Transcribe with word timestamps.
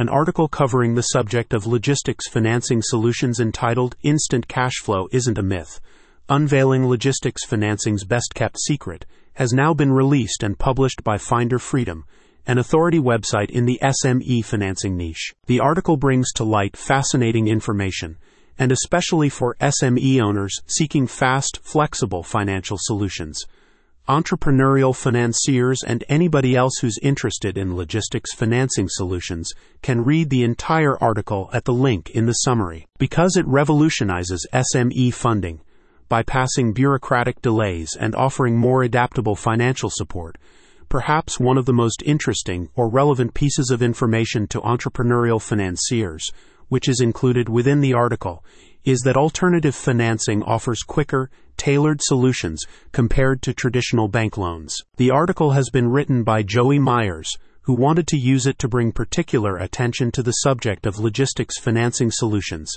an 0.00 0.08
article 0.08 0.48
covering 0.48 0.94
the 0.94 1.02
subject 1.02 1.52
of 1.52 1.66
logistics 1.66 2.26
financing 2.26 2.80
solutions 2.82 3.38
entitled 3.38 3.94
Instant 4.02 4.48
Cash 4.48 4.76
Flow 4.82 5.06
Isn't 5.12 5.36
a 5.36 5.42
Myth. 5.42 5.78
Unveiling 6.30 6.88
Logistics 6.88 7.44
Financing's 7.44 8.04
Best 8.04 8.32
Kept 8.34 8.58
Secret 8.58 9.04
has 9.34 9.52
now 9.52 9.74
been 9.74 9.92
released 9.92 10.42
and 10.42 10.58
published 10.58 11.04
by 11.04 11.18
Finder 11.18 11.58
Freedom, 11.58 12.06
an 12.46 12.56
authority 12.56 12.98
website 12.98 13.50
in 13.50 13.66
the 13.66 13.78
SME 13.82 14.42
financing 14.42 14.96
niche. 14.96 15.34
The 15.44 15.60
article 15.60 15.98
brings 15.98 16.32
to 16.36 16.44
light 16.44 16.78
fascinating 16.78 17.48
information, 17.48 18.16
and 18.58 18.72
especially 18.72 19.28
for 19.28 19.54
SME 19.60 20.18
owners 20.22 20.62
seeking 20.64 21.06
fast, 21.08 21.60
flexible 21.62 22.22
financial 22.22 22.78
solutions. 22.80 23.44
Entrepreneurial 24.10 24.92
financiers 24.92 25.84
and 25.86 26.02
anybody 26.08 26.56
else 26.56 26.78
who's 26.80 26.98
interested 27.00 27.56
in 27.56 27.76
logistics 27.76 28.34
financing 28.34 28.88
solutions 28.88 29.52
can 29.82 30.02
read 30.02 30.30
the 30.30 30.42
entire 30.42 30.98
article 31.00 31.48
at 31.52 31.64
the 31.64 31.72
link 31.72 32.10
in 32.10 32.26
the 32.26 32.32
summary. 32.32 32.88
Because 32.98 33.36
it 33.36 33.46
revolutionizes 33.46 34.48
SME 34.52 35.14
funding, 35.14 35.60
bypassing 36.10 36.74
bureaucratic 36.74 37.40
delays 37.40 37.94
and 37.94 38.16
offering 38.16 38.56
more 38.56 38.82
adaptable 38.82 39.36
financial 39.36 39.90
support, 39.92 40.38
perhaps 40.88 41.38
one 41.38 41.56
of 41.56 41.66
the 41.66 41.72
most 41.72 42.02
interesting 42.04 42.68
or 42.74 42.88
relevant 42.88 43.32
pieces 43.32 43.70
of 43.70 43.80
information 43.80 44.48
to 44.48 44.60
entrepreneurial 44.62 45.40
financiers, 45.40 46.32
which 46.66 46.88
is 46.88 47.00
included 47.00 47.48
within 47.48 47.80
the 47.80 47.94
article, 47.94 48.44
is 48.84 49.00
that 49.00 49.16
alternative 49.16 49.74
financing 49.74 50.42
offers 50.42 50.82
quicker, 50.82 51.30
tailored 51.56 52.00
solutions 52.02 52.64
compared 52.92 53.42
to 53.42 53.52
traditional 53.52 54.08
bank 54.08 54.38
loans. 54.38 54.76
The 54.96 55.10
article 55.10 55.52
has 55.52 55.68
been 55.70 55.90
written 55.90 56.22
by 56.22 56.42
Joey 56.42 56.78
Myers, 56.78 57.36
who 57.62 57.74
wanted 57.74 58.06
to 58.08 58.16
use 58.16 58.46
it 58.46 58.58
to 58.58 58.68
bring 58.68 58.92
particular 58.92 59.56
attention 59.56 60.10
to 60.12 60.22
the 60.22 60.32
subject 60.32 60.86
of 60.86 60.98
logistics 60.98 61.58
financing 61.58 62.10
solutions. 62.10 62.72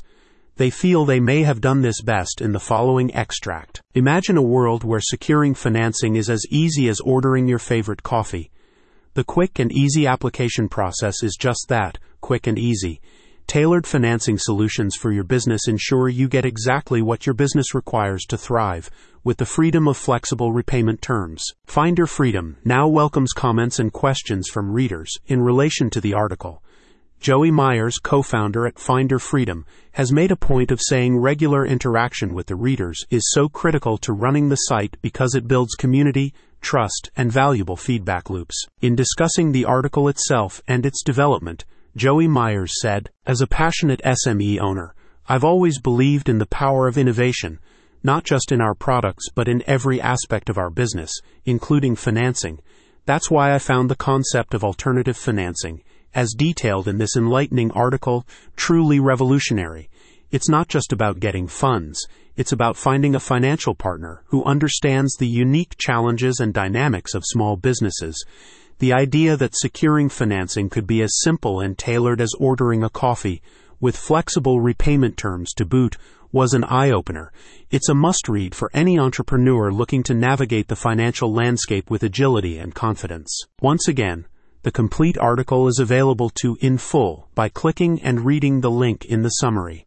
They 0.57 0.69
feel 0.69 1.05
they 1.05 1.19
may 1.19 1.43
have 1.43 1.61
done 1.61 1.81
this 1.81 2.01
best 2.01 2.41
in 2.41 2.51
the 2.51 2.59
following 2.59 3.13
extract. 3.15 3.81
Imagine 3.95 4.37
a 4.37 4.41
world 4.41 4.83
where 4.83 4.99
securing 5.01 5.55
financing 5.55 6.15
is 6.15 6.29
as 6.29 6.45
easy 6.49 6.89
as 6.89 6.99
ordering 6.99 7.47
your 7.47 7.59
favorite 7.59 8.03
coffee. 8.03 8.51
The 9.15 9.23
quick 9.23 9.57
and 9.57 9.71
easy 9.71 10.05
application 10.05 10.69
process 10.69 11.23
is 11.23 11.37
just 11.39 11.65
that 11.69 11.97
quick 12.21 12.45
and 12.45 12.59
easy. 12.59 13.01
Tailored 13.47 13.85
financing 13.85 14.37
solutions 14.37 14.95
for 14.95 15.11
your 15.11 15.23
business 15.23 15.67
ensure 15.67 16.09
you 16.09 16.27
get 16.27 16.45
exactly 16.45 17.01
what 17.01 17.25
your 17.25 17.35
business 17.35 17.75
requires 17.75 18.23
to 18.25 18.37
thrive, 18.37 18.89
with 19.23 19.37
the 19.37 19.45
freedom 19.45 19.87
of 19.87 19.97
flexible 19.97 20.51
repayment 20.51 21.01
terms. 21.01 21.43
Finder 21.65 22.07
Freedom 22.07 22.57
now 22.63 22.87
welcomes 22.87 23.33
comments 23.33 23.79
and 23.79 23.91
questions 23.93 24.49
from 24.49 24.71
readers 24.71 25.17
in 25.27 25.41
relation 25.41 25.89
to 25.91 26.01
the 26.01 26.13
article. 26.13 26.63
Joey 27.19 27.51
Myers, 27.51 27.99
co-founder 27.99 28.65
at 28.65 28.79
Finder 28.79 29.19
Freedom, 29.19 29.65
has 29.93 30.11
made 30.11 30.31
a 30.31 30.35
point 30.35 30.71
of 30.71 30.81
saying 30.81 31.17
regular 31.17 31.65
interaction 31.65 32.33
with 32.33 32.47
the 32.47 32.55
readers 32.55 33.05
is 33.09 33.31
so 33.31 33.47
critical 33.47 33.97
to 33.99 34.13
running 34.13 34.49
the 34.49 34.55
site 34.55 34.97
because 35.01 35.35
it 35.35 35.47
builds 35.47 35.75
community, 35.75 36.33
trust, 36.59 37.11
and 37.15 37.31
valuable 37.31 37.77
feedback 37.77 38.29
loops. 38.29 38.65
In 38.81 38.95
discussing 38.95 39.51
the 39.51 39.65
article 39.65 40.07
itself 40.07 40.61
and 40.67 40.85
its 40.85 41.03
development, 41.03 41.65
Joey 41.95 42.27
Myers 42.27 42.73
said, 42.81 43.11
As 43.27 43.39
a 43.39 43.47
passionate 43.47 44.01
SME 44.03 44.59
owner, 44.59 44.95
I've 45.27 45.43
always 45.43 45.79
believed 45.79 46.27
in 46.27 46.39
the 46.39 46.47
power 46.47 46.87
of 46.87 46.97
innovation, 46.97 47.59
not 48.01 48.23
just 48.23 48.51
in 48.51 48.59
our 48.61 48.73
products, 48.73 49.29
but 49.35 49.47
in 49.47 49.61
every 49.67 50.01
aspect 50.01 50.49
of 50.49 50.57
our 50.57 50.71
business, 50.71 51.13
including 51.45 51.95
financing. 51.95 52.59
That's 53.05 53.29
why 53.29 53.53
I 53.53 53.59
found 53.59 53.91
the 53.91 53.95
concept 53.95 54.55
of 54.55 54.63
alternative 54.63 55.15
financing, 55.15 55.83
as 56.15 56.33
detailed 56.35 56.87
in 56.87 56.97
this 56.97 57.15
enlightening 57.15 57.69
article, 57.71 58.25
truly 58.55 58.99
revolutionary. 58.99 59.91
It's 60.31 60.49
not 60.49 60.69
just 60.69 60.91
about 60.91 61.19
getting 61.19 61.47
funds, 61.47 62.07
it's 62.35 62.51
about 62.51 62.75
finding 62.75 63.13
a 63.13 63.19
financial 63.19 63.75
partner 63.75 64.23
who 64.29 64.43
understands 64.45 65.15
the 65.15 65.27
unique 65.27 65.75
challenges 65.77 66.39
and 66.39 66.55
dynamics 66.55 67.13
of 67.13 67.23
small 67.23 67.55
businesses. 67.55 68.25
The 68.83 68.91
idea 68.91 69.37
that 69.37 69.55
securing 69.55 70.09
financing 70.09 70.69
could 70.69 70.85
be 70.85 71.01
as 71.03 71.21
simple 71.21 71.61
and 71.61 71.77
tailored 71.77 72.19
as 72.19 72.33
ordering 72.37 72.83
a 72.83 72.89
coffee, 72.89 73.41
with 73.79 73.95
flexible 73.95 74.59
repayment 74.59 75.15
terms 75.15 75.53
to 75.53 75.63
boot, 75.63 75.95
was 76.33 76.53
an 76.53 76.65
eye 76.65 76.91
opener. 76.91 77.31
It's 77.71 77.87
a 77.87 77.95
must 77.95 78.27
read 78.27 78.53
for 78.53 78.69
any 78.73 78.99
entrepreneur 78.99 79.71
looking 79.71 80.03
to 80.03 80.13
navigate 80.13 80.67
the 80.67 80.75
financial 80.75 81.31
landscape 81.31 81.89
with 81.89 82.03
agility 82.03 82.57
and 82.57 82.75
confidence. 82.75 83.33
Once 83.61 83.87
again, 83.87 84.25
the 84.63 84.71
complete 84.71 85.17
article 85.17 85.69
is 85.69 85.79
available 85.79 86.29
to 86.41 86.57
in 86.59 86.77
full 86.77 87.29
by 87.35 87.47
clicking 87.47 88.01
and 88.01 88.25
reading 88.25 88.59
the 88.59 88.69
link 88.69 89.05
in 89.05 89.21
the 89.21 89.29
summary. 89.29 89.81